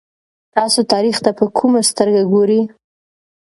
[0.55, 2.61] تاسو تاریخ ته په کومه سترګه ګورئ؟